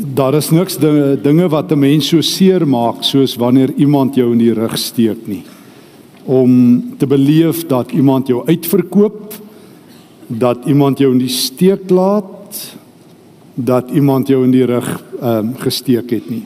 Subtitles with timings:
[0.00, 4.32] daar is niks dinge, dinge wat 'n mens so seer maak soos wanneer iemand jou
[4.32, 5.42] in die rug steek nie.
[6.24, 9.34] Om te beleef dat iemand jou uitverkoop,
[10.26, 12.76] dat iemand jou in die steek laat,
[13.54, 16.44] dat iemand jou in die rug ehm um, gesteek het nie.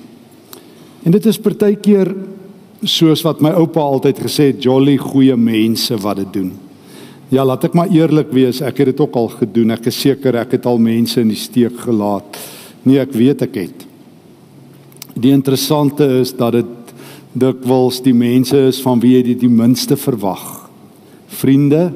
[1.03, 2.15] En dit is partykeer
[2.83, 6.53] soos wat my oupa altyd gesê het, jolly goeie mense wat dit doen.
[7.29, 9.71] Ja, laat ek maar eerlik wees, ek het dit ook al gedoen.
[9.71, 12.37] Ek is seker ek het al mense in die steek gelaat.
[12.85, 13.85] Nee, ek weet ek het.
[15.17, 16.73] Die interessante is dat dit
[17.35, 20.69] dikwels die mense is van wie jy die, die minste verwag.
[21.41, 21.93] Vriende,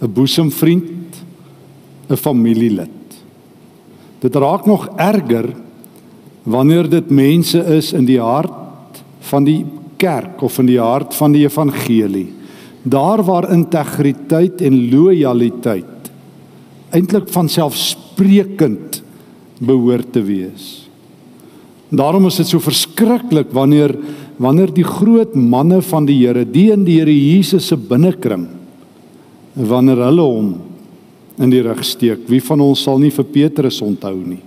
[0.00, 1.22] 'n boesemvriend,
[2.10, 3.00] 'n familielid.
[4.20, 5.54] Dit raak nog erger
[6.44, 9.64] wanneer dit mense is in die hart van die
[9.96, 12.28] kerk of in die hart van die evangelie.
[12.82, 16.12] Daar waar integriteit en lojaliteit
[16.90, 19.03] eintlik van selfsprekend
[19.60, 20.84] behoort te wees.
[21.94, 23.94] Daarom is dit so verskriklik wanneer
[24.34, 28.48] wanneer die groot manne van die Here, die in die Here Jesus se binnekring,
[29.54, 30.48] wanneer hulle hom
[31.38, 32.24] in die rug steek.
[32.30, 34.42] Wie van ons sal nie vir Petrus onthou nie?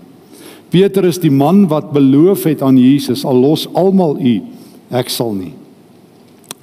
[0.71, 4.35] Petrus die man wat beloof het aan Jesus, al los almal u,
[4.91, 5.53] ek sal nie.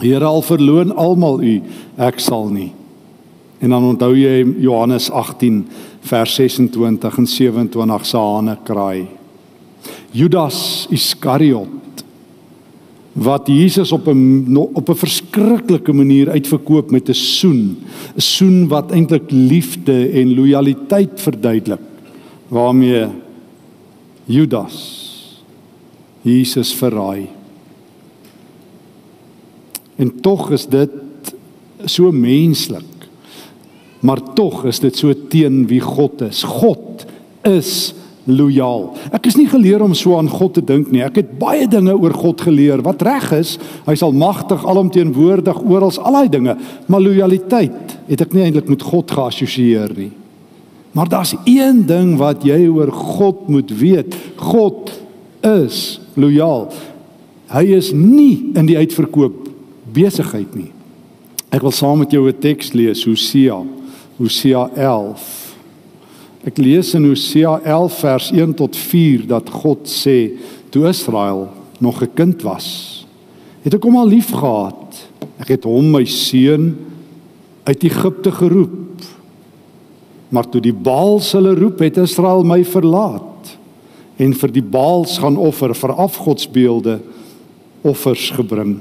[0.02, 1.54] Here al verloon almal u,
[1.96, 2.72] ek sal nie.
[3.64, 5.62] En dan onthou jy Johannes 18
[6.04, 9.06] vers 26 en 27 se hane kraai.
[10.14, 11.80] Judas Iskariot
[13.14, 17.76] wat Jesus op 'n op 'n verskriklike manier uitverkoop met 'n soen,
[18.16, 21.80] 'n soen wat eintlik liefde en lojaliteit verduidelik.
[22.48, 23.06] Waarmee
[24.24, 25.04] Judas
[26.22, 27.28] Jesus verraai.
[29.96, 30.90] En tog is dit
[31.84, 32.93] so menslik.
[34.04, 36.42] Maar tog is dit so teen wie God is.
[36.44, 37.06] God
[37.48, 37.94] is
[38.28, 38.90] lojaal.
[39.16, 41.02] Ek is nie geleer om so aan God te dink nie.
[41.04, 42.82] Ek het baie dinge oor God geleer.
[42.84, 43.56] Wat reg is,
[43.88, 46.56] hy's almagtig, alomteenwoordig, oral, al daai dinge.
[46.88, 50.12] Maar lojaliteit het ek nie eintlik met God geassosieer nie.
[50.94, 54.14] Maar daar's een ding wat jy oor God moet weet.
[54.38, 54.92] God
[55.44, 56.68] is lojaal.
[57.50, 59.48] Hy is nie in die uitverkoop
[59.94, 60.70] besigheid nie.
[61.54, 63.62] Ek wil saam met jou 'n teks lees, Hosea,
[64.18, 65.54] Hosea 11.
[66.46, 70.36] Ek lees in Hosea 11 vers 1 tot 4 dat God sê
[70.70, 71.48] toe Israel
[71.80, 73.06] nog 'n kind was,
[73.62, 75.08] het ek hom al liefgehad.
[75.38, 76.76] Ek het hom my seun
[77.64, 79.02] uit Egipte geroep.
[80.28, 83.58] Maar toe die Baals hulle roep, het Israel my verlaat
[84.16, 87.00] en vir die Baals gaan offer vir afgodsbeelde
[87.82, 88.78] offers gebring.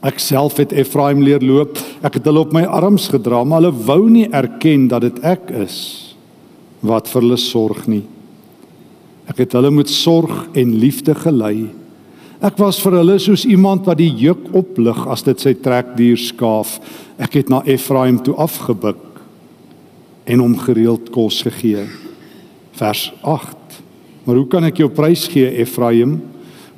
[0.00, 1.76] Ek self het Efraim leer loop.
[2.00, 5.52] Ek het hulle op my arms gedra, maar hulle wou nie erken dat dit ek
[5.66, 5.76] is
[6.80, 8.06] wat vir hulle sorg nie.
[9.28, 11.68] Ek het hulle met sorg en liefde gelei.
[12.40, 16.78] Ek was vir hulle soos iemand wat die juk oplig as dit sy trekdier skaaf.
[17.20, 19.20] Ek het na Efraim toe afgebuk
[20.24, 21.84] en hom gereeld kos gegee.
[22.80, 23.76] Vers 8.
[24.24, 26.16] Maar hoe kan ek jou prys gee Efraim?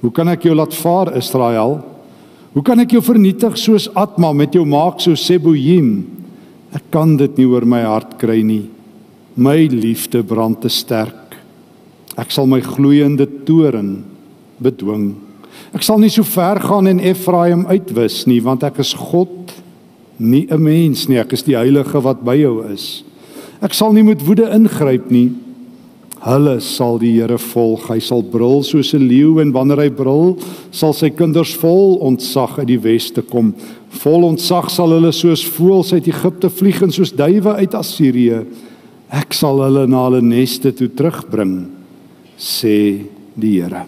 [0.02, 1.78] Hoe kan ek jou laat vaar Israel?
[2.52, 6.04] Hoe kan ek jou vernietig soos Atma met jou maak so Seboim?
[6.76, 8.66] Ek kan dit nie oor my hart kry nie.
[9.40, 11.36] My liefde brand te sterk.
[12.20, 14.02] Ek sal my gloeiende toren
[14.60, 15.14] bedwing.
[15.72, 19.52] Ek sal nie so ver gaan en Efraim uitwis nie, want ek is God,
[20.18, 21.18] nie 'n mens nie.
[21.18, 23.02] Ek is die heilige wat by jou is.
[23.62, 25.32] Ek sal nie met woede ingryp nie.
[26.22, 27.88] Hulle sal die Here volg.
[27.90, 30.38] Hy sal brul soos 'n leeu en wanneer hy brul,
[30.70, 33.54] sal sy kinders vol ontzag uit die weste kom.
[33.90, 38.46] Vol ontzag sal hulle soos voëls uit Egipte vlieg en soos duwe uit Assirië.
[39.10, 41.66] Ek sal hulle na hulle neste toe terugbring,
[42.38, 43.02] sê
[43.34, 43.84] die Here.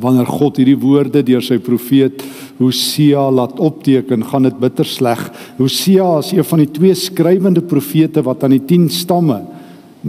[0.00, 2.22] Wanneer God hierdie woorde deur sy profeet
[2.58, 5.30] Hosea laat opteken, gaan dit bitter sleg.
[5.58, 9.57] Hosea is een van die twee skrywende profete wat aan die 10 stamme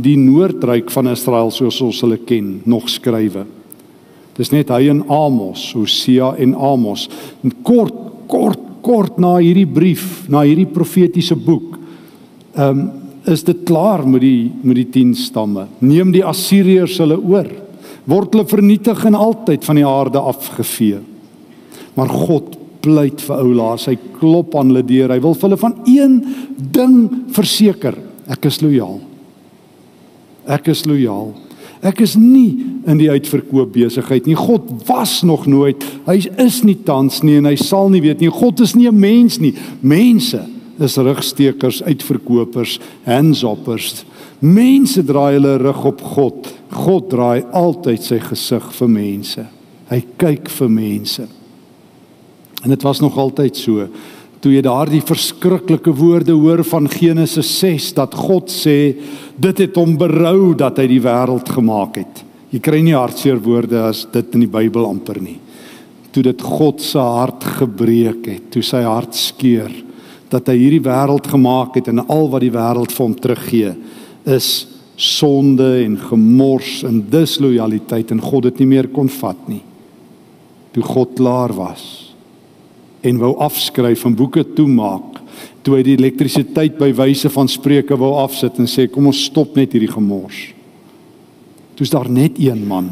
[0.01, 3.45] die noordryk van Israel soos ons hulle ken, nog skrywe.
[4.39, 7.07] Dis net hy en Amos, Hosea en Amos.
[7.43, 11.77] En kort kort kort na hierdie brief, na hierdie profetiese boek,
[12.55, 12.89] ehm um,
[13.29, 15.67] is dit klaar met die met die 10 stamme.
[15.85, 17.49] Neem die Assiriërs hulle oor.
[18.09, 21.01] Word hulle vernietig en altyd van die aarde afgevee.
[21.99, 23.85] Maar God pleit vir oulaas.
[23.91, 25.11] Hy klop aan hulle deur.
[25.13, 26.15] Hy wil hulle van een
[26.57, 26.95] ding
[27.35, 27.99] verseker.
[28.31, 28.97] Ek is lojaal.
[30.47, 31.33] Ek is lojaal.
[31.79, 32.59] Ek is nie
[32.89, 34.35] in die uitverkoop besigheid nie.
[34.35, 35.83] God was nog nooit.
[36.07, 38.31] Hy is nie tans nie en hy sal nie weet nie.
[38.31, 39.53] God is nie 'n mens nie.
[39.81, 40.45] Mense
[40.79, 44.05] is rugstekers, uitverkopers, handsoppers.
[44.39, 46.53] Mense draai hulle rug op God.
[46.71, 49.47] God draai altyd sy gesig vir mense.
[49.89, 51.27] Hy kyk vir mense.
[52.63, 53.87] En dit was nog altyd so.
[54.39, 58.95] Toe jy daardie verskriklike woorde hoor van Genesis 6 dat God sê
[59.39, 62.23] dit het hom berou dat hy die wêreld gemaak het.
[62.49, 65.37] Jy kry nie hartseer woorde as dit in die Bybel amper nie.
[66.11, 69.69] Toe dit God se hart gebreek het, toe sy hart skeur
[70.29, 73.71] dat hy hierdie wêreld gemaak het en al wat die wêreld vir hom teruggee
[74.29, 74.49] is
[74.99, 79.63] sonde en gemors en dislojaliteit en God dit nie meer kon vat nie.
[80.75, 81.85] Toe God klaar was
[82.99, 85.18] en wou afskryf en boeke toemaak,
[85.69, 89.53] toe hy die elektrisiteit by wyse van spreuke wou afsit en sê kom ons stop
[89.59, 90.47] net hierdie gemors.
[91.77, 92.89] Toe's daar net een man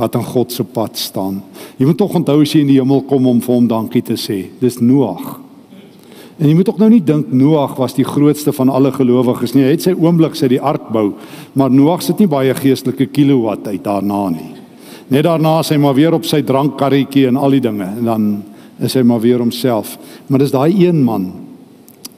[0.00, 1.42] wat aan God se pad staan.
[1.76, 4.16] Jy moet tog onthou as jy in die hemel kom om vir hom dankie te
[4.20, 4.46] sê.
[4.60, 5.38] Dis Noag.
[6.36, 9.64] En jy moet ook nou nie dink Noag was die grootste van alle gelowiges nie.
[9.64, 11.10] Hy het sy oomblik sy die ark bou,
[11.56, 14.52] maar Noag sit nie baie geestelike kilowatt uit daarna nie.
[15.12, 18.30] Net daarna is hy maar weer op sy drankkarretjie en al die dinge en dan
[18.84, 19.96] is hy maar weer homself.
[20.28, 21.45] Maar dis daai een man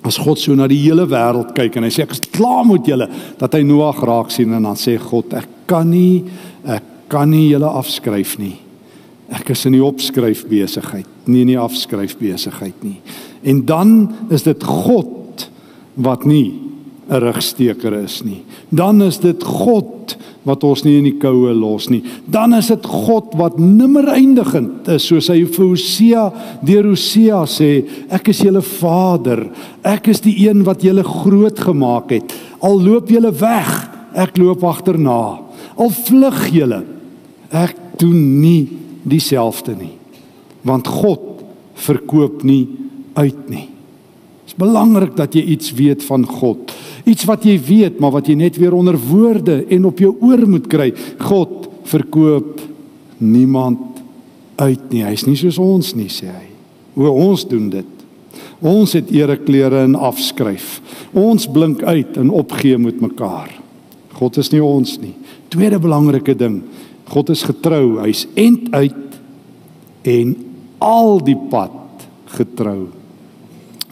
[0.06, 2.86] as God so na die hele wêreld kyk en hy sê ek is klaar met
[2.86, 3.08] julle
[3.40, 6.24] dat hy Noag raak sien en dan sê God ek kan nie
[6.68, 8.58] ek kan nie julle afskryf nie.
[9.32, 12.98] Ek is in die opskryf besigheid, nie in die afskryf besigheid nie.
[13.44, 13.94] En dan
[14.32, 15.46] is dit God
[16.00, 16.67] wat nie
[17.08, 18.42] 'n rugsteker is nie.
[18.68, 20.16] Dan is dit God
[20.48, 22.02] wat ons nie in die koue los nie.
[22.28, 26.24] Dan is dit God wat nimmer eindigend is, soos hy vir Hosea
[26.64, 27.70] deur Hosea sê,
[28.10, 29.48] ek is julle Vader.
[29.84, 32.34] Ek is die een wat julle groot gemaak het.
[32.64, 33.72] Al loop julle weg,
[34.16, 35.38] ek loop agterna.
[35.78, 36.82] Al vlug julle,
[37.52, 38.68] ek doen nie
[39.08, 39.94] dieselfde nie.
[40.66, 41.42] Want God
[41.78, 42.66] verkoop nie
[43.18, 43.68] uit nie.
[43.68, 46.72] Dit is belangrik dat jy iets weet van God.
[47.08, 50.44] Iets wat jy weet, maar wat jy net weer onder woorde en op jou oor
[50.48, 50.90] moet kry.
[51.22, 52.58] God verkoop
[53.24, 54.02] niemand
[54.60, 55.04] uit nie.
[55.06, 56.48] Hy's nie soos ons nie, sê hy.
[56.98, 57.94] Hoe ons doen dit.
[58.58, 60.78] Ons het ereklere en afskryf.
[61.16, 63.52] Ons blink uit en opgee met mekaar.
[64.18, 65.14] God is nie ons nie.
[65.48, 66.60] Tweede belangrike ding,
[67.08, 68.00] God is getrou.
[68.02, 69.20] Hy's end uit
[70.08, 70.34] en
[70.82, 72.90] al die pad getrou.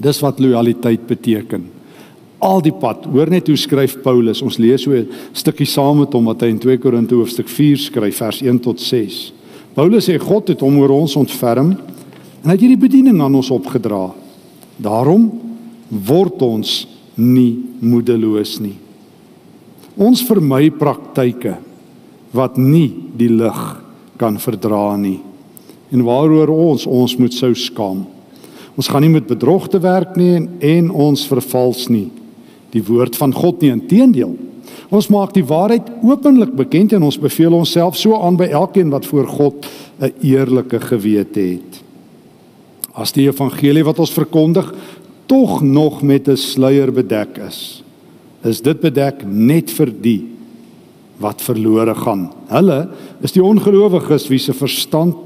[0.03, 1.71] Dis wat lojaliteit beteken.
[2.39, 3.07] Al die pad.
[3.09, 4.43] Hoor net hoe skryf Paulus.
[4.45, 7.77] Ons lees so 'n stukkie saam met hom wat hy in 2 Korinte hoofstuk 4
[7.77, 9.33] skryf vers 1 tot 6.
[9.75, 13.51] Paulus sê God het hom oor ons ontferm en hy het hierdie bediening aan ons
[13.51, 14.13] opgedra.
[14.77, 15.33] Daarom
[15.89, 16.87] word ons
[17.17, 18.77] nie moedeloos nie.
[19.97, 21.57] Ons vermy praktyke
[22.33, 23.83] wat nie die lig
[24.19, 25.21] kan verdra nie
[25.91, 28.07] en waaroor ons ons moet sou skaam.
[28.77, 32.11] Ons gaan nie met bedrog te werk nie en, en ons vervals nie
[32.77, 34.35] die woord van God nie inteendeel.
[34.95, 39.07] Ons maak die waarheid openlik bekend en ons beveel onsself so aan by elkeen wat
[39.09, 39.67] voor God
[40.01, 41.83] 'n eerlike gewete het.
[42.95, 44.73] As die evangelie wat ons verkondig
[45.27, 47.83] tog nog met 'n sluier bedek is,
[48.45, 50.27] is dit bedek net vir die
[51.19, 52.31] wat verlore gaan.
[52.49, 52.89] Hulle
[53.23, 55.17] is die ongelowiges wie se verstand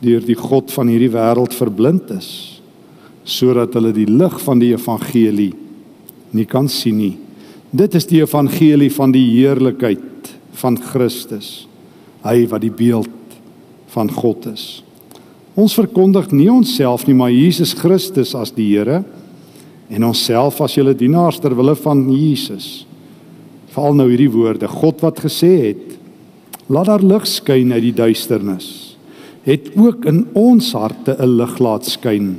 [0.00, 2.60] deur die god van hierdie wêreld verblind is
[3.28, 5.52] sodat hulle die lig van die evangelie
[6.32, 7.16] nie kan sien nie.
[7.70, 11.66] Dit is die evangelie van die heerlikheid van Christus.
[12.24, 13.12] Hy wat die beeld
[13.92, 14.82] van God is.
[15.58, 19.02] Ons verkondig nie onsself nie, maar Jesus Christus as die Here
[19.88, 22.86] en onsself as julle dienaars ter wille van Jesus.
[23.72, 25.96] Val nou hierdie woorde, God wat gesê het,
[26.68, 28.68] laat daar lig skyn uit die duisternis,
[29.48, 32.36] het ook in ons harte 'n lig laat skyn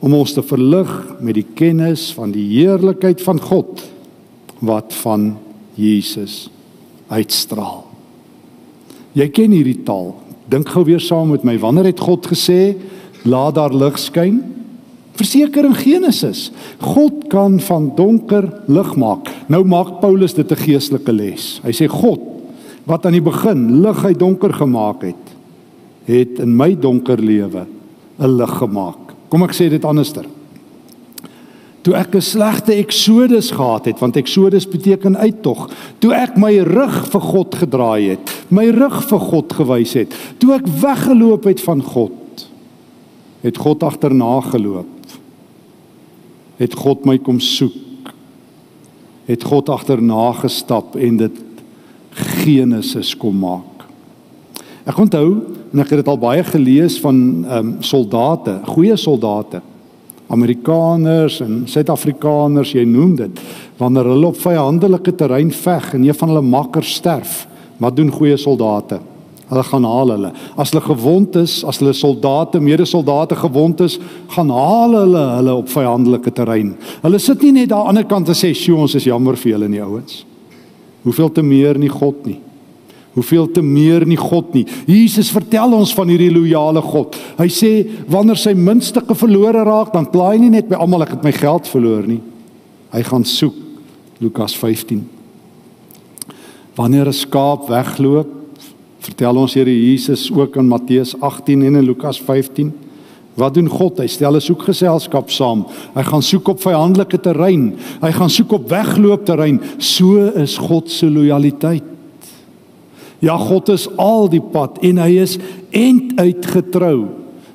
[0.00, 0.90] om ons te verlig
[1.20, 3.84] met die kennis van die heerlikheid van God
[4.64, 5.34] wat van
[5.76, 6.48] Jesus
[7.08, 7.84] uitstraal.
[9.16, 10.14] Jy ken hierdie taal.
[10.50, 11.56] Dink gou weer saam met my.
[11.58, 12.76] Wanneer het God gesê,
[13.24, 14.42] "Laat daar lig skyn"?
[15.14, 16.50] Verseker in Genesis.
[16.78, 19.28] God kan van donker lig maak.
[19.48, 21.60] Nou maak Paulus dit 'n geestelike les.
[21.62, 22.20] Hy sê God
[22.86, 25.26] wat aan die begin lig uit donker gemaak het,
[26.04, 27.66] het in my donker lewe
[28.18, 29.09] 'n lig gemaak.
[29.30, 30.26] Kom ek sê dit anderster.
[31.80, 35.70] Toe ek 'n slegte eksodus gehad het, want eksodus beteken uittog.
[35.98, 40.54] Toe ek my rug vir God gedraai het, my rug vir God gewys het, toe
[40.54, 42.48] ek weggeloop het van God,
[43.42, 45.00] het God agterna geloop
[46.60, 48.12] het God my kom soek.
[49.30, 51.40] Het God agterna gestap en dit
[52.42, 53.86] Genesis kom maak.
[54.84, 55.38] Ek onthou
[55.72, 59.62] en ek het dit al baie gelees van ehm um, soldate, goeie soldate
[60.30, 63.40] Amerikaners en Suid-Afrikaners, jy noem dit,
[63.80, 67.46] wanneer hulle op vyandelike terrein veg en een van hulle makkers sterf,
[67.82, 69.00] wat doen goeie soldate?
[69.50, 70.28] Hulle gaan haal hulle.
[70.54, 73.96] As hulle gewond is, as hulle soldate, medesoldate gewond is,
[74.36, 76.76] gaan haal hulle hulle op vyandelike terrein.
[77.02, 79.34] Hulle sit nie net daar aan die ander kant en sê, "Sjoe, ons is jammer
[79.36, 80.24] vir julle nie, ouens."
[81.02, 82.38] Hoeveel te meer nie God nie.
[83.14, 84.66] Hoeveel te meer nie God nie.
[84.86, 87.16] Jesus vertel ons van hierdie loyale God.
[87.40, 87.70] Hy sê
[88.06, 91.66] wanneer sy minste verlore raak, dan plaai nie net by almal ek het my geld
[91.66, 92.20] verloor nie.
[92.94, 93.56] Hy gaan soek.
[94.20, 95.08] Lukas 15.
[96.76, 98.28] Wanneer 'n skaap wegloop,
[99.00, 102.72] vertel ons Here Jesus ook in Matteus 18 en in Lukas 15.
[103.34, 103.98] Wat doen God?
[103.98, 105.66] Hy stel 'n soekgeselskap saam.
[105.94, 107.74] Hy gaan soek op vyandelike terrein.
[108.00, 109.60] Hy gaan soek op wegloop terrein.
[109.78, 111.82] So is God se lojaliteit.
[113.20, 115.36] Ja, God is al die pad en hy is
[115.76, 117.08] end uitgetrou.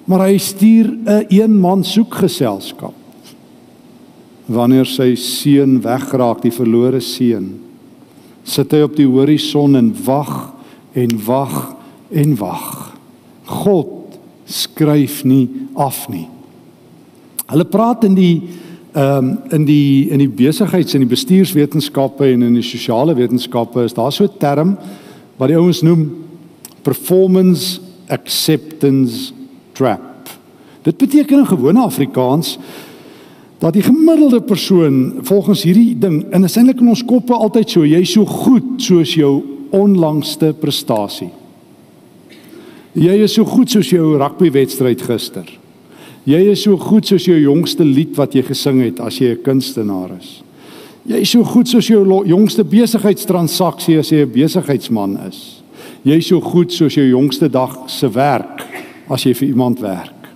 [0.05, 2.93] Maar hy stuur 'n een, man soekgeselskap.
[4.45, 7.59] Wanneer sy seun wegraak, die verlore seun,
[8.43, 10.53] sit hy op die horison en wag
[10.93, 11.75] en wag
[12.11, 12.97] en wag.
[13.45, 16.27] God skryf nie af nie.
[17.49, 18.43] Hulle praat in die
[18.95, 23.83] ehm um, in die in die besigheids en die bestuurswetenskappe en in die sosiale wetenskappe
[23.83, 24.77] is daar so 'n term
[25.37, 26.07] wat die ouens noem
[26.85, 29.33] performance acceptance
[29.73, 30.29] trap.
[30.85, 32.57] Dit beteken in gewone Afrikaans
[33.59, 37.85] dat die gemiddelde persoon volgens hierdie ding en is eintlik in ons koppe altyd so
[37.87, 39.39] jy's so goed soos jou
[39.75, 41.31] onlangste prestasie.
[42.95, 45.47] Jy is so goed soos jou rugbywedstryd gister.
[46.25, 49.43] Jy is so goed soos jou jongste lied wat jy gesing het as jy 'n
[49.43, 50.44] kunstenaar is.
[51.05, 55.61] Jy is so goed soos jou jongste besigheidstransaksie as jy 'n besigheidsman is.
[56.03, 58.65] Jy is so goed soos jou jongste dag se werk
[59.09, 60.29] as jy vir iemand werk.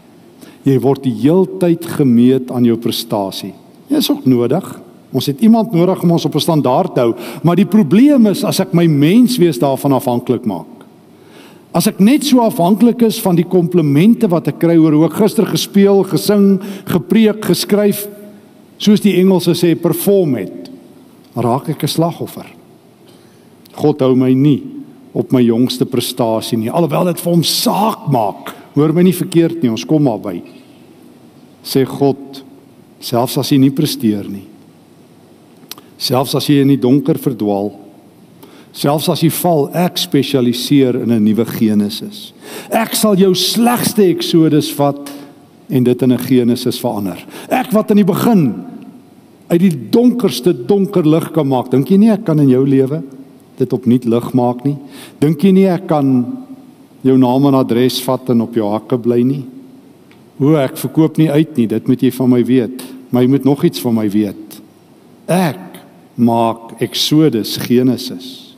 [0.63, 3.53] Jy word die heeltyd gemeet aan jou prestasie.
[3.89, 4.79] Dit is ook nodig.
[5.11, 8.43] Ons het iemand nodig om ons op 'n standaard te hou, maar die probleem is
[8.43, 10.67] as ek my menswees daarvan afhanklik maak.
[11.73, 15.13] As ek net so afhanklik is van die komplimente wat ek kry oor hoe ek
[15.13, 18.07] gister gespeel, gesing, gepreek, geskryf,
[18.79, 20.69] soos die Engelse sê perform het,
[21.35, 22.47] raak ek 'n slagoffer.
[23.73, 24.63] God hou my nie
[25.13, 28.55] op my jongste prestasie nie, alhoewel dit vir hom saak maak.
[28.75, 30.41] Hoor my nie verkeerd nie, ons kom maar by.
[31.63, 32.43] Sê God,
[32.99, 34.49] selfs as jy nie presteer nie,
[35.99, 37.73] Selfs as jy in die donker verdwaal,
[38.71, 42.31] selfs as jy val, ek spesialiseer in 'n nuwe Genesis.
[42.71, 45.11] Ek sal jou slegste Exodus vat
[45.69, 47.25] en dit in 'n Genesis verander.
[47.49, 48.65] Ek wat in die begin
[49.47, 51.71] uit die donkerste donker lig kan maak.
[51.71, 53.03] Dink jy nie ek kan in jou lewe
[53.57, 54.77] dit opnuut lig maak nie?
[55.19, 56.25] Dink jy nie ek kan
[57.01, 59.45] jou naam en adres vat en op jou hakke bly nie?
[60.37, 62.83] Hoe ek verkoop nie uit nie, dit moet jy van my weet.
[63.09, 64.61] Maar jy moet nog iets van my weet.
[65.27, 65.81] Ek
[66.15, 68.55] maak Exodus Genesis.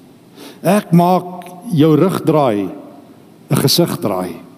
[0.62, 2.70] Ek maak jou rug draai,
[3.50, 4.50] 'n gesig draai.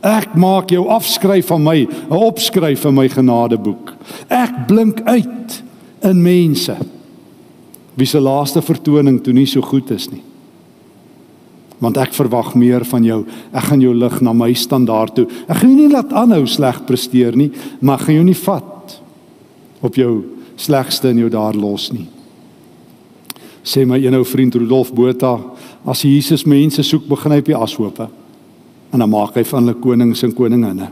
[0.00, 3.94] Ek maak jou afskryf van my, 'n opskryf in my genadeboek.
[4.28, 5.62] Ek blink uit
[6.02, 6.76] in mense
[7.98, 10.22] wie se laaste vertoning toe nie so goed is nie.
[11.82, 13.24] Want ek verwag meer van jou.
[13.52, 15.26] Ek gaan jou lig na my standaard toe.
[15.48, 17.50] Ek gaan jou nie laat aanhou sleg presteer nie,
[17.80, 19.00] maar gaan jou nie vat
[19.82, 20.24] op jou
[20.56, 22.06] slegste in jou daar los nie.
[23.62, 25.36] Sê my een ou vriend Rudolf Botha,
[25.86, 28.08] as Jesus mense soek, begin hy op die ashope.
[28.92, 30.88] En dan maak hy van hulle konings en koninginne.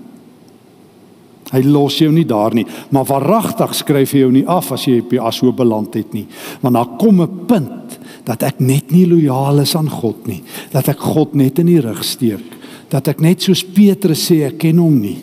[1.52, 4.98] Hy los jou nie daar nie, maar waaragtig skryf hy jou nie af as jy
[5.04, 6.26] op die ashoop beland het nie.
[6.60, 10.88] Want daar kom 'n punt dat ek net nie lojaal is aan God nie, dat
[10.88, 12.42] ek God net in die rug steek,
[12.88, 15.22] dat ek net soos Petrus sê ek ken hom nie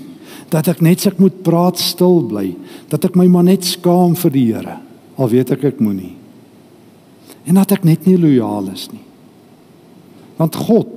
[0.54, 2.52] dat ek net suk moet praat stil bly,
[2.92, 4.76] dat ek my maar net skaam vir die Here,
[5.18, 6.14] al weet ek ek moenie.
[7.50, 9.02] En dat ek net nie lojaal is nie.
[10.38, 10.92] Want God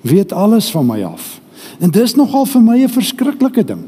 [0.00, 1.40] weet alles van my af.
[1.80, 3.84] En dis nogal vir my 'n verskriklike ding.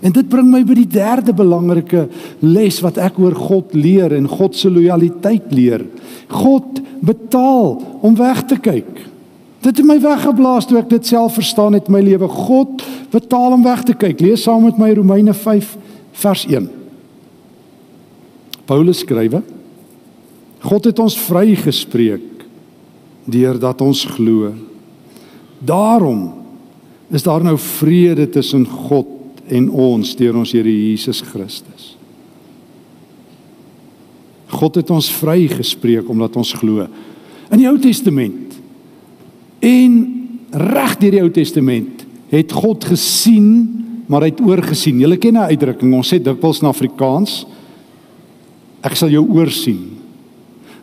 [0.00, 2.08] En dit bring my by die derde belangrike
[2.40, 5.84] les wat ek oor God leer en God se lojaliteit leer.
[6.28, 8.88] God betaal om weg te kyk.
[9.60, 12.28] Dit het my weggeblaas toe ek dit self verstaan het my lewe.
[12.28, 12.80] God
[13.12, 14.20] betaal om weg te kyk.
[14.20, 15.76] Lees saam met my Romeine 5
[16.22, 16.70] vers 1.
[18.64, 19.42] Paulus skrywe:
[20.64, 22.46] God het ons vrygespreek
[23.28, 24.54] deurdat ons glo.
[25.60, 26.32] Daarom
[27.10, 29.06] is daar nou vrede tussen God
[29.50, 31.96] en ons deur ons Here Jesus Christus.
[34.50, 36.86] God het ons vrygespreek omdat ons glo.
[37.50, 38.56] In die Ou Testament
[39.60, 39.96] En
[40.50, 44.98] reg deur die Ou Testament het God gesien maar hy het oorgesien.
[44.98, 47.46] Julle ken 'n uitdrukking, ons sê dikwels in Afrikaans,
[48.82, 49.98] ek sal jou oorsien.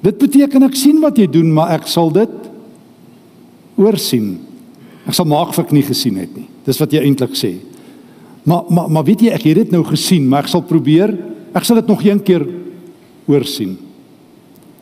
[0.02, 2.30] Dit beteken ek sien wat jy doen, maar ek sal dit
[3.76, 4.40] oorsien.
[5.08, 6.48] Ek sal maak of ek nie gesien het nie.
[6.68, 7.56] Dis wat jy eintlik sê.
[8.48, 11.14] Maar maar maar weet jy ek het dit nou gesien, maar ek sal probeer,
[11.56, 12.44] ek sal dit nog een keer
[13.28, 13.78] oorsien.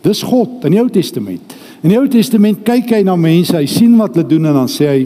[0.06, 1.56] Dis God in die Ou Testament.
[1.82, 4.70] In die Ou Testament kyk hy na mense, hy sien wat hulle doen en dan
[4.70, 5.06] sê hy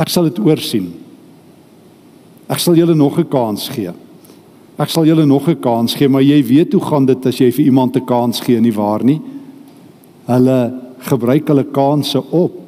[0.00, 0.88] ek sal dit oorsien.
[2.48, 3.92] Ek sal julle nog 'n kans gee.
[4.78, 7.50] Ek sal julle nog 'n kans gee, maar jy weet hoe gaan dit as jy
[7.50, 9.20] vir iemand 'n kans gee nie waar nie?
[10.26, 12.63] Hulle gebruik hulle kansse op.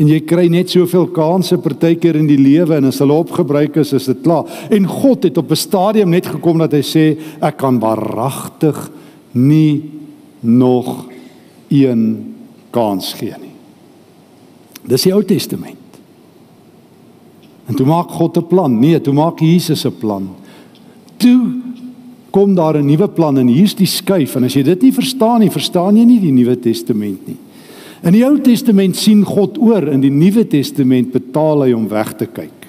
[0.00, 3.92] En jy kry net soveel kansse partykeer in die lewe en as hulle opgebruik is,
[3.92, 4.48] is dit klaar.
[4.72, 8.90] En God het op 'n stadium net gekom dat hy sê ek kan waaragtig
[9.32, 9.82] nie
[10.40, 11.06] nog
[11.68, 12.34] een
[12.70, 13.54] kans gee nie.
[14.86, 15.76] Dis die Ou Testament.
[17.66, 18.80] En toe maak God 'n plan.
[18.80, 20.28] Nee, toe maak Jesus 'n plan.
[21.16, 21.52] Toe
[22.30, 25.40] kom daar 'n nuwe plan en hier's die skuif en as jy dit nie verstaan
[25.40, 27.36] nie, verstaan jy nie die Nuwe Testament nie.
[28.02, 32.16] In die Ou Testament sien God oor, in die Nuwe Testament betaal hy om weg
[32.18, 32.66] te kyk.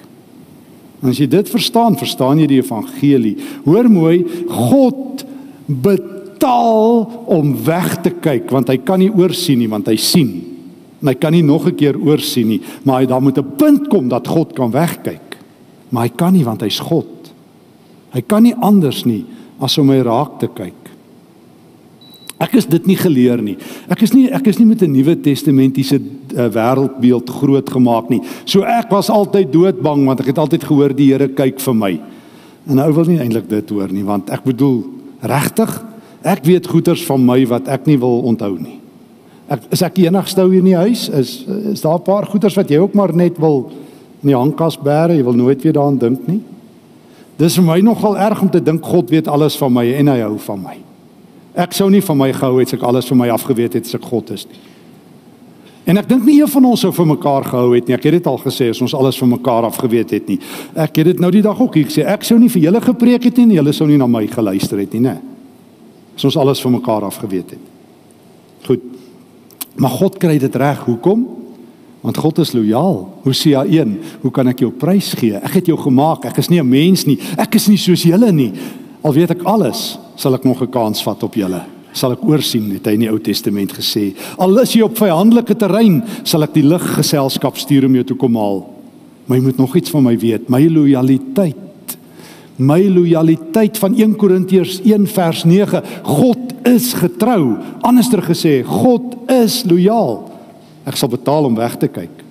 [1.02, 3.34] En as jy dit verstaan, verstaan jy die evangelie.
[3.66, 5.26] Hoor mooi, God
[5.66, 10.32] betaal om weg te kyk want hy kan nie oorsien nie want hy sien
[11.04, 13.88] en hy kan nie nog 'n keer oorsien nie, maar hy daar moet 'n punt
[13.88, 15.36] kom dat God kan wegkyk.
[15.90, 17.32] Maar hy kan nie want hy's God.
[18.10, 19.24] Hy kan nie anders nie
[19.60, 20.83] as om my raak te kyk.
[22.42, 23.54] Ek is dit nie geleer nie.
[23.90, 28.20] Ek is nie ek is nie met 'n Nuwe Testamentiese uh, wêreldbeeld groot gemaak nie.
[28.44, 32.00] So ek was altyd doodbang want ek het altyd gehoor die Here kyk vir my.
[32.66, 34.82] En nou wil nie eintlik dit hoor nie want ek bedoel
[35.22, 35.70] regtig
[36.24, 38.80] ek weet goeters van my wat ek nie wil onthou nie.
[39.48, 41.08] Ek is ek die enigste ou hier in die huis?
[41.08, 43.70] Is is daar 'n paar goeders wat jy ook maar net wil
[44.22, 46.40] in die handkas bære, jy wil nooit weer daaraan dink nie?
[47.36, 50.20] Dis vir my nogal erg om te dink God weet alles van my en hy
[50.20, 50.83] hou van my.
[51.54, 53.94] Ek sou nie van my gehou het as ek alles vir my afgeweet het as
[53.94, 54.58] ek God is nie.
[55.84, 57.94] En ek dink nie een van ons sou vir mekaar gehou het nie.
[57.96, 60.38] Ek het dit al gesê as ons alles vir mekaar afgeweet het nie.
[60.72, 62.06] Ek het dit nou die dag ook hier gesê.
[62.08, 64.80] Ek sou nie vir julle gepreek het nie en julle sou nie na my geluister
[64.80, 65.18] het nie, né?
[66.16, 67.70] As ons alles vir mekaar afgeweet het.
[68.64, 68.86] Goed.
[69.76, 70.86] Maar God kry dit reg.
[70.88, 71.26] Hoekom?
[72.04, 73.02] Want God is lojaal.
[73.26, 73.94] Hosea 1.
[74.22, 75.36] Hoe kan ek jou prys gee?
[75.36, 76.24] Ek het jou gemaak.
[76.30, 77.18] Ek is nie 'n mens nie.
[77.36, 78.52] Ek is nie soos julle nie.
[79.04, 81.62] Al weet ek alles, sal ek nog 'n kans vat op julle.
[81.92, 84.14] Sal ek oorsien, het hy in die Ou Testament gesê.
[84.38, 88.14] Al is jy op vyandelike terrein, sal ek die lig geselskap stuur om jou te
[88.14, 88.66] kom haal.
[89.26, 91.56] Maar jy moet nog iets van my weet, my lojaliteit.
[92.56, 95.82] My lojaliteit van 1 Korintiërs 1 vers 9.
[96.02, 97.58] God is getrou.
[97.82, 100.30] Anderster gesê, God is lojaal.
[100.84, 102.24] Ek sal betaal om weg te kyk.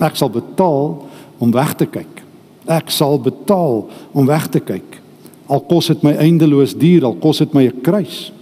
[0.00, 1.06] Ek sal betaal
[1.38, 2.22] om weg te kyk.
[2.66, 5.05] Ek sal betaal om weg te kyk.
[5.48, 8.32] Al kos dit my eindeloos duur, al kos dit my 'n kruis.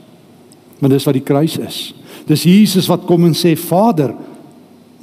[0.80, 1.94] Maar dis wat die kruis is.
[2.26, 4.14] Dis Jesus wat kom en sê, Vader,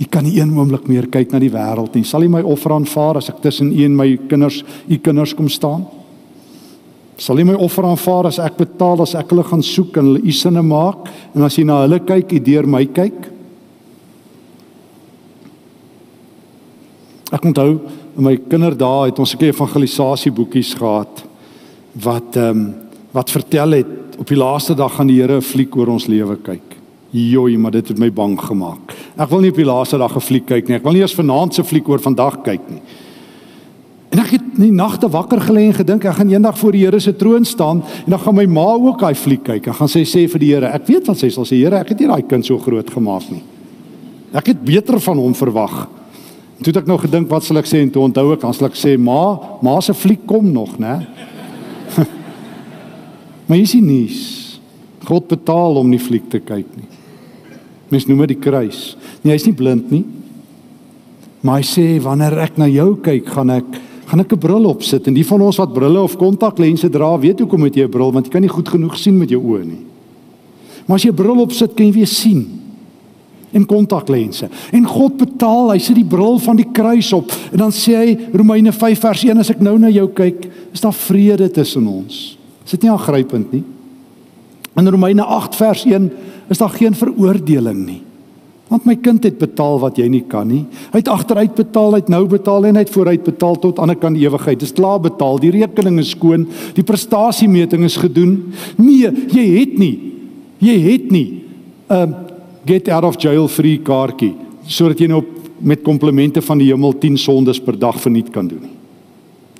[0.02, 2.04] U kan nie een oomblik meer kyk na die wêreld nie.
[2.04, 5.50] Sal U my offer aanvaar as ek tussen U en my kinders, U kinders kom
[5.50, 5.86] staan?
[7.18, 10.24] Sal U my offer aanvaar as ek betaal as ek hulle gaan soek en hulle
[10.26, 13.30] U sinne maak en as U na hulle kyk, U deur my kyk?
[17.32, 17.80] Ek onthou
[18.18, 21.31] in my kinderdae het ons 'n evangelisasieboekies gehad
[21.94, 22.74] wat ehm um,
[23.12, 26.38] wat vertel het op die laaste dag gaan die Here 'n fliek oor ons lewe
[26.38, 26.78] kyk.
[27.10, 28.96] Joi, maar dit het my bang gemaak.
[29.18, 30.76] Ek wil nie op die laaste dag 'n fliek kyk nie.
[30.78, 32.82] Ek wil nie eers vanaand se fliek oor vandag kyk nie.
[34.12, 36.84] En ek het in die nagte wakker gelê en gedink ek gaan eendag voor die
[36.86, 39.68] Here se troon staan en dan gaan my ma ook daai fliek kyk.
[39.68, 41.90] Ek gaan sê sê vir die Here, ek weet wat sy sal sê, Here, ek
[41.90, 43.44] het nie daai kind so groot gemaak nie.
[44.34, 45.88] Ek het beter van hom verwag.
[46.58, 48.54] En toe het ek nou gedink wat sal ek sê en toe onthou ek, dan
[48.54, 51.08] sal ek sê, "Ma, ma se fliek kom nog, né?"
[53.48, 54.08] maar jy sien nie.
[55.08, 56.90] God betaal om nie fliek te kyk nie.
[57.92, 58.96] Mens noem dit die kruis.
[59.22, 60.06] Nee, hy's nie blind nie.
[61.42, 63.80] Maar hy sê wanneer ek na jou kyk, gaan ek
[64.12, 67.40] gaan ek 'n bril opsit en die van ons wat brille of kontaklense dra, weet
[67.40, 69.66] hoekom moet jy 'n bril want jy kan nie goed genoeg sien met jou oë
[69.66, 69.86] nie.
[70.86, 72.61] Maar as jy 'n bril opsit, kan jy weer sien
[73.52, 74.50] en kontaklense.
[74.72, 78.14] En God betaal, hy sit die bril van die kruis op en dan sê hy
[78.34, 82.22] Romeine 5 vers 1 as ek nou na jou kyk, is daar vrede tussen ons.
[82.66, 83.64] Is dit nie aangrypend nie?
[84.80, 86.08] In Romeine 8 vers 1
[86.52, 88.02] is daar geen veroordeling nie.
[88.72, 90.62] Want my kind het betaal wat jy nie kan nie.
[90.94, 93.92] Hy het agteruit betaal, hy het nou betaal en hy het vooruit betaal tot aan
[93.92, 94.62] die kant ewigheid.
[94.62, 95.42] Dis klaar betaal.
[95.44, 96.46] Die rekening is skoon.
[96.78, 98.38] Die prestasiemeting is gedoen.
[98.80, 99.96] Nee, jy het nie.
[100.64, 101.28] Jy het nie
[101.92, 102.31] 'n uh,
[102.66, 104.36] get out of jail free kaartjie
[104.68, 105.24] sodat jy nou
[105.62, 108.78] met komplimente van die hemel 10 sondes per dag verniet kan doen nie.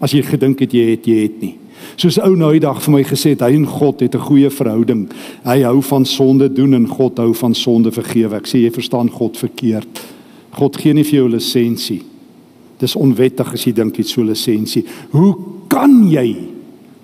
[0.02, 1.56] As jy gedink het jy het, jy het nie.
[2.00, 4.50] Soos ou nou die dag vir my gesê het, hy en God het 'n goeie
[4.50, 5.10] verhouding.
[5.46, 8.36] Hy hou van sonde doen en God hou van sonde vergewe.
[8.36, 10.02] Ek sê jy verstaan God verkeerd.
[10.52, 12.02] God gee nie vir jou lisensie.
[12.80, 14.86] Dis onwettig as jy dink jy het so lisensie.
[15.12, 15.36] Hoe
[15.68, 16.36] kan jy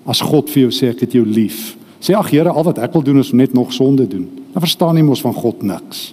[0.06, 1.77] as God vir jou sê ek het jou lief?
[2.00, 4.28] Sê ag Here, al wat ek wil doen is net nog sonde doen.
[4.52, 6.12] Dan verstaan jy mos van God niks.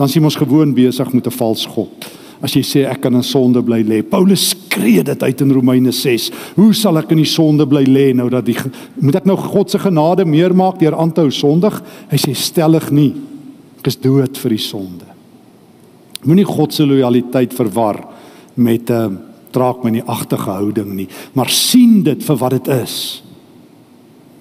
[0.00, 2.08] Dan sien ons gewoon besig met 'n vals god.
[2.40, 4.02] As jy sê ek kan in sonde bly lê.
[4.02, 6.30] Paulus skree dit uit in Romeine 6.
[6.56, 8.56] Hoe sal ek in die sonde bly lê nou dat die
[9.00, 11.82] moet ek nou God se genade meer maak deur aan te hou sondig?
[12.08, 13.14] Hy sê stellig nie.
[13.78, 15.04] Ek is dood vir die sonde.
[16.24, 18.08] Moenie God se lojaliteit verwar
[18.56, 19.10] met 'n uh,
[19.52, 23.22] draak my nie agtige houding nie, maar sien dit vir wat dit is.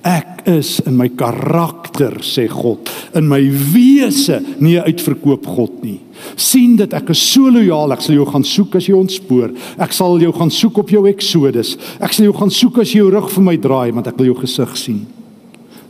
[0.08, 3.42] Ek is in my karakter sê God, in my
[3.74, 6.00] wese nie uitverkoop God nie.
[6.36, 9.54] sien dit ek is so lojaal, ek sal jou gaan soek as jy ontspoor.
[9.80, 11.76] Ek sal jou gaan soek op jou Exodus.
[12.00, 14.32] Ek sal jou gaan soek as jy jou rug vir my draai want ek wil
[14.32, 15.06] jou gesig sien.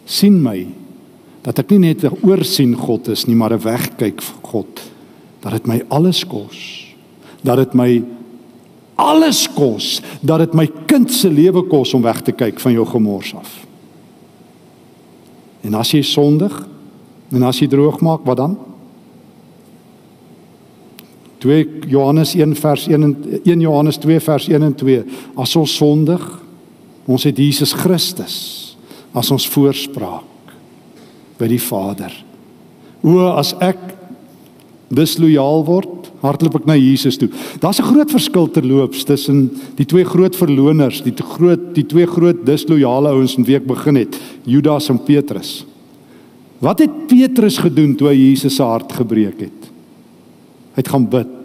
[0.05, 0.65] sien my
[1.43, 4.81] dat ek nie net 'n oorsien God is nie, maar 'n wegkyk vir God.
[5.41, 6.85] Dat dit my alles kos.
[7.43, 8.03] Dat dit my
[8.97, 12.85] alles kos, dat dit my kind se lewe kos om weg te kyk van jou
[12.85, 13.68] gemors af.
[15.65, 16.53] En as jy sondig
[17.35, 18.57] en as jy droog maak, wat dan?
[21.39, 25.03] 2 Johannes 1 vers 1 en 1 Johannes 2 vers 1 en 2.
[25.39, 26.23] As ons sondig,
[27.07, 28.39] ons het Jesus Christus
[29.15, 30.53] as ons voorspraak
[31.39, 32.13] by die Vader.
[33.01, 33.79] O as ek
[34.93, 37.29] dislojaal word, hardloop ek na Jesus toe.
[37.59, 42.45] Daar's 'n groot verskil terloops tussen die twee groot verloners, die groot die twee groot
[42.45, 45.65] dislojale ouens in wie ek begin het, Judas en Petrus.
[46.59, 49.71] Wat het Petrus gedoen toe hy Jesus se hart gebreek het?
[50.75, 51.39] Hy het gaan bid.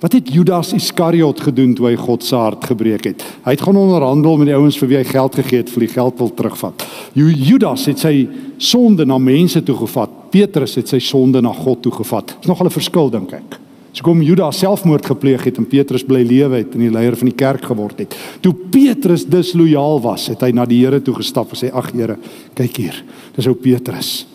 [0.00, 3.24] Wat het Judas Iskariot gedoen toe hy God se hart gebreek het?
[3.42, 5.92] Hy het gaan onderhandel met die ouens vir wie hy geld gegee het vir die
[5.94, 6.84] geld wil terugvat.
[7.16, 10.12] Judas het sy sonde na mense toe gevat.
[10.30, 12.36] Petrus het sy sonde na God toe gevat.
[12.38, 13.65] Dis nogal 'n verskil dink ek.
[13.96, 17.30] So kom Judas selfmoord gepleeg het en Petrus bly lewe het en die leier van
[17.30, 18.12] die kerk geword het.
[18.44, 22.18] Toe Petrus dislojaal was, het hy na die Here toe gestap en sê: "Ag Here,
[22.54, 22.98] kyk hier.
[23.36, 24.26] Dis ou Petrus.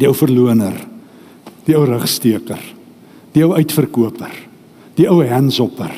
[0.00, 0.78] Die ou verloner.
[1.66, 2.62] Die ou rugsteker.
[3.34, 4.32] Die ou uitverkoper.
[4.96, 5.92] Die ou handsopper.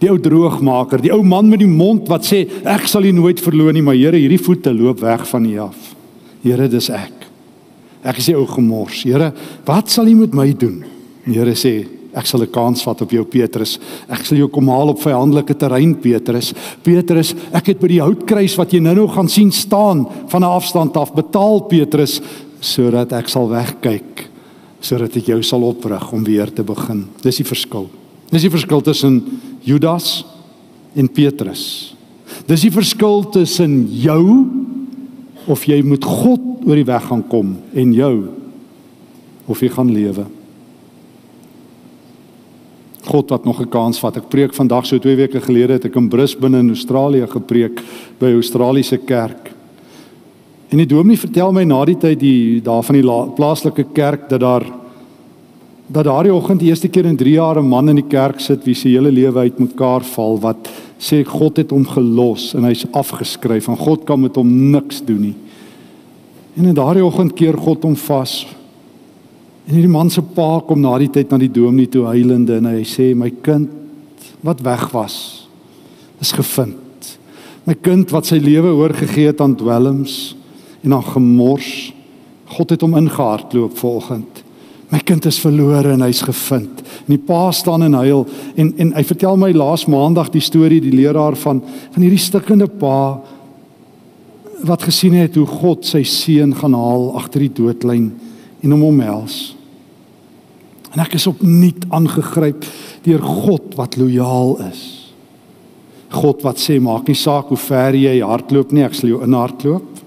[0.00, 3.40] Die ou droogmaker, die ou man met die mond wat sê ek sal U nooit
[3.40, 5.92] verloon nie, maar Here, hierdie voete loop weg van U af.
[6.42, 7.28] Here, dis ek.
[8.02, 9.02] Ek is die ou gemors.
[9.04, 9.30] Here,
[9.64, 10.80] wat sal U met my doen?
[11.26, 11.84] Die Here sê
[12.14, 13.78] Ek sal 'n kans vat op jou Petrus.
[14.08, 16.54] Ek sal jou kom haal op vyandelike terrein Petrus.
[16.82, 20.96] Petrus, ek het by die houtkruis wat jy nou-nou gaan sien staan van 'n afstand
[20.96, 22.20] af betaal Petrus
[22.60, 24.30] sodat ek sal wegkyk
[24.84, 27.06] sodat ek jou sal oprig om weer te begin.
[27.22, 27.88] Dis die verskil.
[28.30, 29.20] Dis die verskil tussen
[29.64, 30.24] Judas
[30.94, 31.94] en Petrus.
[32.46, 34.24] Dis die verskil tussen jou
[35.50, 38.14] of jy moet God oor die weg gaan kom en jou
[39.48, 40.26] of jy gaan lewe.
[43.04, 44.16] God wat nog 'n kans vat.
[44.16, 47.80] Ek preek vandag so 2 weke gelede het ek in Brisbane in Australië gepreek
[48.18, 49.52] by 'n Australiese kerk.
[50.68, 54.40] En die dominee vertel my na die tyd die daar van die plaaslike kerk dat
[54.40, 54.64] daar
[55.86, 58.64] dat daardie oggend die eerste keer in 3 jaar 'n man in die kerk sit
[58.64, 63.68] wie se hele lewe uitmekaar val wat sê God het hom gelos en hy's afgeskryf
[63.68, 65.34] en God kan met hom niks doen nie.
[66.56, 68.46] En in daardie oggend keer God hom vas
[69.64, 72.68] En hierdie man se pa kom na die tyd na die dominee toe huilende en
[72.68, 73.70] hy sê my kind
[74.44, 75.16] wat weg was
[76.20, 77.12] is gevind.
[77.64, 80.34] My kind wat sy lewe oorgegee het aan dwelms
[80.84, 81.92] en aan gemors.
[82.52, 84.42] God het hom ingehardloop vanoggend.
[84.92, 86.84] My kind is verlore en hy's gevind.
[87.06, 88.26] En die pa staan en huil
[88.60, 92.68] en en hy vertel my laas maandag die storie die leraar van van hierdie stikkende
[92.68, 92.98] pa
[94.64, 98.12] wat gesien het hoe God sy seun gaan haal agter die doodlyn
[98.64, 99.54] en hom omhels.
[100.94, 102.64] En ek is opnuut aangegryp
[103.04, 104.82] deur God wat lojaal is.
[106.14, 110.02] God wat sê maak nie saak hoe ver jy hardloop nie, ek sal jou inhardloop.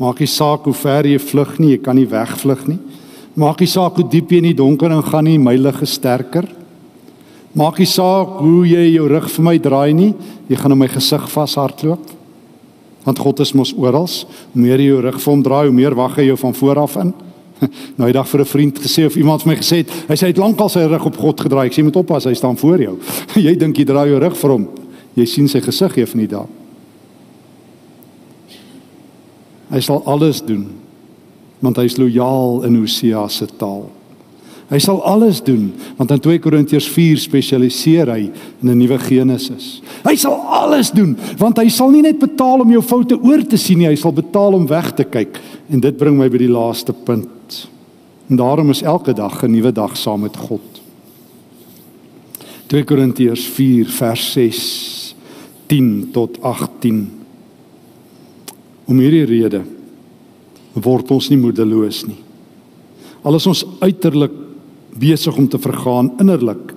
[0.00, 2.80] Maak nie saak hoe ver jy vlug nie, jy kan nie wegvlug nie.
[3.38, 6.48] Maak nie saak hoe diep jy in die donker ingaan nie, my lig is sterker.
[7.54, 10.12] Maak nie saak hoe jy jou rug vir my draai nie,
[10.50, 12.16] jy gaan in my gesig vashardloop.
[13.06, 14.10] Want God is mos oral.
[14.52, 16.82] Hoe meer jy jou rug vir hom draai, hoe meer wag hy jou van voor
[16.82, 17.14] af in.
[17.98, 20.28] Nou die dag vir 'n vriend gesê of iemand vir my gesê het, hy sê
[20.28, 21.66] hy het lankal sy rug op God gedraai.
[21.66, 22.96] Ek sê moet oppas, hy staan voor jou.
[23.46, 24.68] jy dink jy draai jou rug vir hom.
[25.16, 26.48] Jy sien sy gesig gee van die dag.
[29.70, 30.68] Hy sal alles doen
[31.60, 33.90] want hy is lojaal in Hosea se taal.
[34.70, 38.30] Hy sal alles doen want in 2 Korintiërs 4 spesialiseer hy
[38.62, 39.82] in 'n nuwe Genesis.
[40.04, 43.56] Hy sal alles doen want hy sal nie net betaal om jou foute oor te
[43.56, 45.40] sien nie, hy sal betaal om weg te kyk.
[45.70, 47.68] En dit bring my by die laaste punt.
[48.30, 50.80] En daarom is elke dag 'n nuwe dag saam met God.
[52.68, 55.14] 2 Korintiërs 4 vers 6
[55.66, 57.10] 10 tot 18.
[58.86, 59.62] Om hierdie rede
[60.72, 62.18] word ons nie moedeloos nie.
[63.22, 64.49] Al is ons uiterlik
[64.98, 66.74] besig om te vergaan innerlik,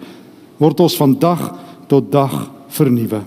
[0.58, 1.54] word ons van dag
[1.92, 3.22] tot dag vernuwe.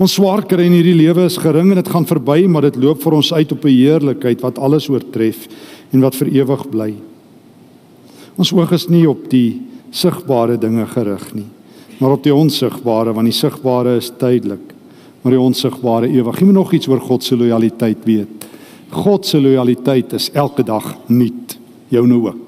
[0.00, 3.02] Ons swaar kry in hierdie lewe is gering en dit gaan verby, maar dit loop
[3.04, 5.48] vir ons uit op 'n heerlikheid wat alles oortref
[5.92, 6.94] en wat vir ewig bly.
[8.36, 11.46] Ons oog is nie op die sigbare dinge gerig nie,
[12.00, 14.74] maar op die onsigbare, want die sigbare is tydelik,
[15.22, 16.40] maar die onsigbare ewig.
[16.40, 18.46] Jy moet nog iets oor God se lojaliteit weet.
[18.90, 22.43] God se lojaliteit is elke dag nuut, joune ook.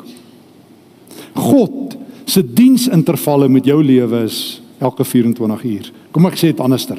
[1.37, 5.93] God se diensintervalle met jou lewe is elke 24 uur.
[6.13, 6.99] Kom ek sê dit anderster.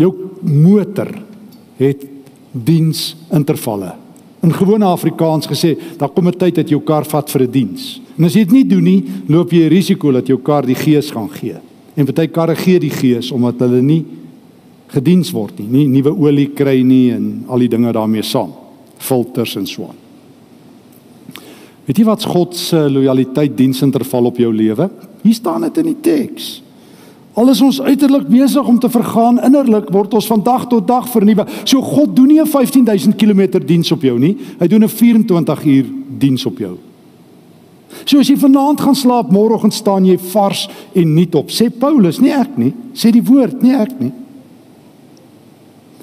[0.00, 0.12] Jou
[0.42, 1.10] motor
[1.80, 2.04] het
[2.52, 3.94] diensintervalle.
[4.40, 8.00] In gewone Afrikaans gesê, daar kom 'n tyd dat jou kar vat vir 'n diens.
[8.18, 10.74] En as jy dit nie doen nie, loop jy 'n risiko dat jou kar die
[10.74, 11.56] gees gaan gee.
[11.96, 14.04] En party karre gee die gees omdat hulle nie
[14.88, 18.52] gediens word nie, nie nuwe olie kry nie en al die dinge daarmee saam,
[18.98, 19.99] filters en so aan.
[21.90, 24.84] Weet jy wat God se lojaliteit diensinterval op jou lewe?
[25.24, 26.60] Hier staan dit in die teks.
[27.34, 31.08] Al is ons uiterlik besig om te vergaan, innerlik word ons van dag tot dag
[31.10, 31.48] vernuwe.
[31.64, 34.36] So God doen nie 'n 15000 km diens op jou nie.
[34.60, 35.86] Hy doen 'n 24 uur
[36.18, 36.78] diens op jou.
[38.04, 41.48] So as jy vanaand gaan slaap, môreoggend staan jy vars en nuut op.
[41.48, 42.72] Sê Paulus, nie ek nie.
[42.94, 44.12] Sê die woord, nie ek nie.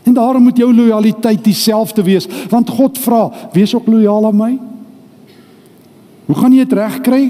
[0.04, 4.60] En daarom moet jou lojaliteit dieselfde wees, want God vra, wees ook lojaal aan my.
[6.28, 7.24] Hoe gaan jy dit regkry?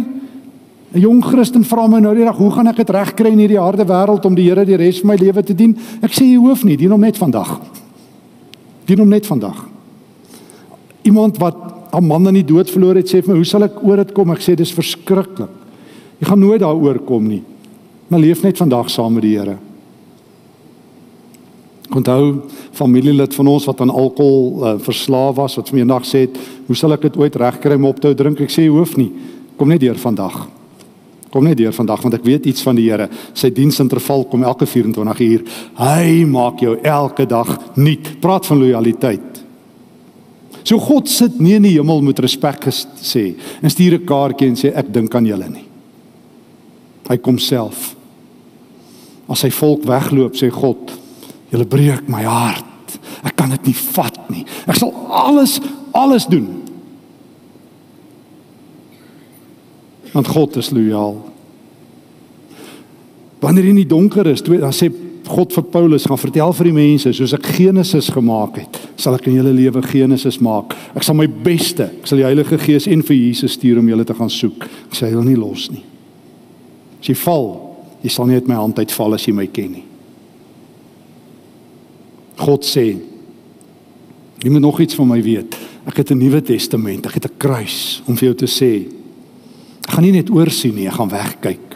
[0.94, 3.60] 'n Jong Christen vra my nou die dag, hoe gaan ek dit regkry in hierdie
[3.60, 5.76] harde wêreld om die Here die res van my lewe te dien?
[6.02, 7.60] Ek sê jy hoef nie, dien hom net vandag.
[8.88, 9.68] Dien hom net vandag.
[11.04, 11.56] Iemand wat
[11.94, 14.14] 'n man aan die dood verloor het, sê vir my, "Hoe sal ek oor dit
[14.14, 15.50] kom?" Ek sê dis verskriklik.
[16.20, 17.44] Jy gaan nooit daaroor kom nie.
[18.08, 19.58] Maar leef net vandag saam met die Here.
[21.90, 22.42] Onthou
[22.76, 26.28] familielid van ons wat aan alkohol uh, verslaaf was wat vir my eendag sê,
[26.68, 28.98] "Hoe sal ek dit ooit regkry om op te hou drink?" Ek sê, "Jy hoef
[28.98, 29.12] nie.
[29.58, 30.48] Kom net deur vandag."
[31.30, 33.10] Kom net deur vandag want ek weet iets van die Here.
[33.34, 35.44] Sy diensinterval kom elke 24 uur.
[35.76, 38.22] Hy maak jou elke dag nuut.
[38.22, 39.44] Praat van lojaliteit.
[40.64, 44.56] So God sit nie in die hemel met respek gesê en stuur 'n kaartjie en
[44.56, 45.66] sê ek dink aan julle nie.
[47.10, 47.96] Hy kom self.
[49.30, 50.92] As sy volk wegloop, sê God,
[51.52, 52.98] Julle breek my hart.
[53.26, 54.46] Ek kan dit nie vat nie.
[54.68, 55.58] Ek sal alles
[55.98, 56.46] alles doen.
[60.14, 61.18] Want God is lojaal.
[63.42, 64.90] Wanneer jy in die donker is, dan sê
[65.28, 69.28] God vir Paulus gaan vertel vir die mense soos ek Genesis gemaak het, sal ek
[69.28, 70.76] in julle lewe Genesis maak.
[70.96, 74.08] Ek sal my beste, ek sal die Heilige Gees en vir Jesus stuur om julle
[74.08, 74.64] te gaan soek.
[74.88, 75.84] Ek hy wil nie los nie.
[77.02, 77.50] As jy val,
[78.06, 79.86] jy sal nie uit my hand uitval as jy my ken nie.
[82.38, 82.98] God sê
[84.38, 85.56] jy moet nog iets van my weet.
[85.88, 88.86] Ek het 'n Nuwe Testament, ek het 'n kruis om vir jou te sê.
[89.88, 91.68] Ek gaan nie net oorsien nie, ek gaan wegkyk.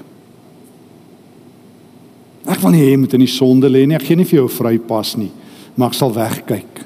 [2.46, 3.96] Ek wil nie hê jy moet in die sonde lê nie.
[3.96, 5.32] Ek gee nie vir jou vrypas nie,
[5.76, 6.82] maar ek sal wegkyk.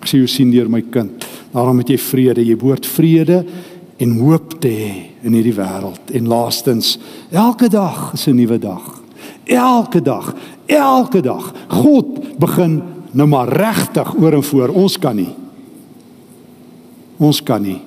[0.00, 1.24] Ek sê jy sien deur my kind.
[1.52, 2.44] Daarom het jy vrede.
[2.44, 3.44] Jy behoort vrede
[3.98, 4.92] en hoop te hê
[5.26, 6.12] in hierdie wêreld.
[6.14, 6.98] En laastens,
[7.32, 9.02] elke dag is 'n nuwe dag.
[9.48, 10.34] Elke dag,
[10.66, 11.52] elke dag.
[11.72, 12.82] God begin
[13.16, 14.68] nou maar regtig oor en voor.
[14.68, 15.30] Ons kan nie.
[17.16, 17.78] Ons kan nie.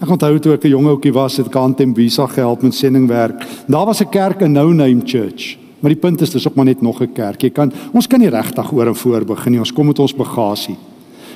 [0.00, 3.46] Ek onthou toe ek 'n jong ouetjie was, het ek aan Tembisa gehelp met sendingwerk.
[3.66, 5.56] Daar was 'n kerk, 'n no-name church.
[5.80, 7.42] Maar die punt is dis ook maar net nog 'n kerk.
[7.42, 9.60] Jy kan ons kan nie regtig oor en voor begin nie.
[9.60, 10.76] Ons kom met ons bagasie.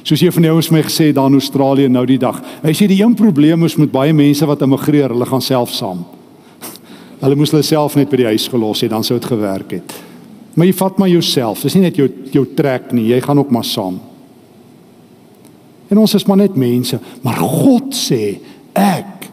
[0.02, 2.42] Soos een van die ouens my gesê daar in Australië nou die dag.
[2.62, 6.04] Hy sê die een probleem is met baie mense wat immigreer, hulle gaan self saam.
[7.24, 9.94] Hulle moes hulle self net by die huis gelos het, dan sou dit gewerk het.
[10.54, 11.62] Maar jy vat maar jouself.
[11.64, 13.96] Dis nie net jou jou trek nie, jy gaan ook maar saam.
[15.88, 18.36] En ons is maar net mense, maar God sê
[18.76, 19.28] ek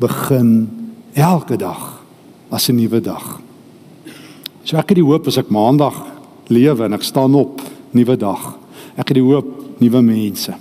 [0.00, 0.52] begin
[1.14, 2.02] elke dag
[2.50, 3.40] as 'n nuwe dag.
[4.64, 5.94] So ek het die hoop as ek maandag
[6.48, 7.60] lewe en ek staan op,
[7.92, 8.58] nuwe dag.
[8.96, 10.54] Ek het die hoop nuwe mense.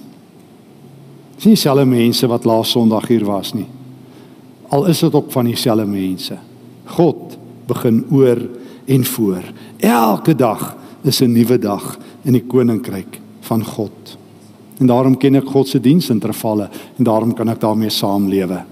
[1.36, 3.68] Dis nie dieselfde mense wat laas Sondag hier was nie.
[4.70, 6.38] Al is dit ook van dieselfde mense.
[6.96, 7.38] God
[7.70, 8.42] begin oor
[8.90, 9.44] en voor.
[9.80, 14.18] Elke dag is 'n nuwe dag in die koninkryk van God.
[14.80, 18.64] En daarom ken ek God se diensintervalle en daarom kan ek daarmee saamlewe.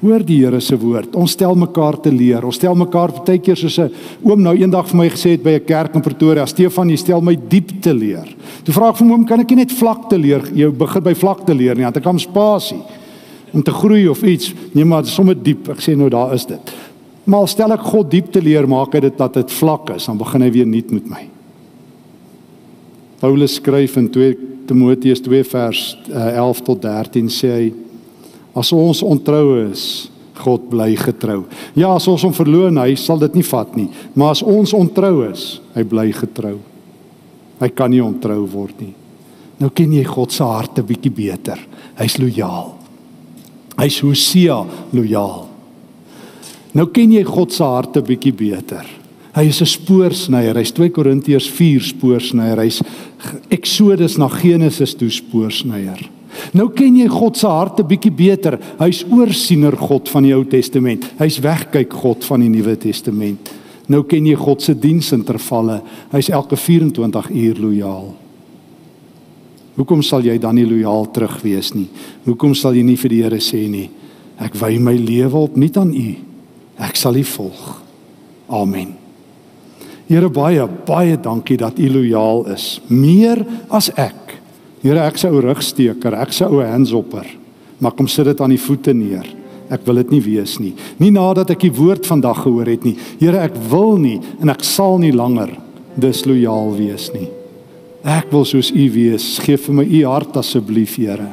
[0.00, 1.12] Hoor die Here se woord.
[1.16, 2.44] Ons stel mekaar te leer.
[2.44, 3.90] Ons stel mekaar baie keer soos 'n
[4.22, 7.20] oom nou eendag vir my gesê het by 'n kerk in Pretoria, Stefan, jy stel
[7.20, 8.34] my diep te leer.
[8.64, 10.42] Toe vra ek vir hom, kan ek nie net vlak te leer?
[10.54, 12.80] Jy begin by vlak te leer nie, want ek kan spasie
[13.52, 14.54] om te groei of iets.
[14.72, 15.68] Nee, maar sommer diep.
[15.68, 16.72] Ek sê nou daar is dit.
[17.24, 20.18] Maar stel ek God diep te leer, maak hy dit dat dit vlak is, dan
[20.18, 21.26] begin hy weer nuut met my.
[23.20, 24.36] Paulus skryf in 2
[24.70, 27.68] Timoteus 2 vers uh, 11 tot 13 sê hy
[28.56, 31.44] As ons ontrou is, God bly getrou.
[31.78, 33.88] Ja, as ons hom verloon, hy sal dit nie vat nie.
[34.18, 36.56] Maar as ons ontrou is, hy bly getrou.
[37.60, 38.94] Hy kan nie ontrou word nie.
[39.60, 41.60] Nou ken jy God se hart 'n bietjie beter.
[41.98, 42.74] Hy's lojaal.
[43.76, 45.49] Hy's Hosea lojaal.
[46.72, 48.86] Nou ken jy God se hart 'n bietjie beter.
[49.34, 50.56] Hy is 'n spoorsnyer.
[50.56, 52.56] Hy's 2 Korintiërs 4 spoorsnyer.
[52.58, 52.82] Hy's
[53.50, 56.08] Eksodus na Genesis toe spoorsnyer.
[56.52, 58.58] Nou ken jy God se hart 'n bietjie beter.
[58.78, 61.04] Hy's oorsiener God van die Ou Testament.
[61.18, 63.50] Hy's wegkyk God van die Nuwe Testament.
[63.88, 65.82] Nou ken jy God se diensintervalle.
[66.12, 68.14] Hy's elke 24 uur lojaal.
[69.76, 71.88] Hoekom sal jy dan nie lojaal terug wees nie?
[72.24, 73.90] Hoekom sal jy nie vir die Here sê nie?
[74.38, 76.29] Ek wy my lewe op nie aan U.
[76.80, 77.68] Ek sal U volg.
[78.50, 78.94] Amen.
[80.10, 84.30] Here baie baie dankie dat U lojaal is, meer as ek.
[84.80, 87.26] Here, ek se ou rugsteker, ek se ou handshopper.
[87.80, 89.28] Maar kom sit dit aan die voete neer.
[89.70, 90.72] Ek wil dit nie wees nie.
[90.98, 92.96] Nie nadat ek die woord vandag gehoor het nie.
[93.20, 95.52] Here, ek wil nie en ek sal nie langer
[96.00, 97.28] dislojaal wees nie.
[98.08, 99.34] Ek wil soos U wees.
[99.44, 101.28] Geef vir my U hart asseblief, Here.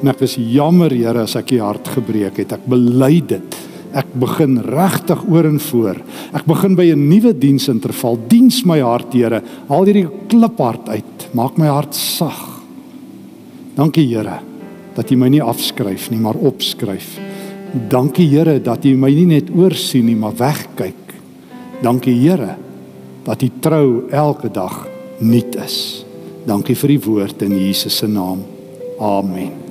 [0.00, 2.54] En ek is jammer, Here, as ek U hart gebreek het.
[2.54, 3.58] Ek bely dit.
[3.96, 6.00] Ek begin regtig oor en voor.
[6.36, 8.18] Ek begin by 'n nuwe diensinterval.
[8.28, 9.42] Diens my hart, Here.
[9.68, 11.28] Haal hierdie kliphart uit.
[11.32, 12.60] Maak my hart sag.
[13.74, 14.40] Dankie Here
[14.94, 17.18] dat U my nie afskryf nie, maar opskryf.
[17.88, 21.14] Dankie Here dat U my nie net oorsien nie, maar wegkyk.
[21.82, 22.56] Dankie Here
[23.24, 24.86] dat U trou elke dag
[25.18, 26.04] nuut is.
[26.46, 28.44] Dankie vir die woord in Jesus se naam.
[29.00, 29.65] Amen.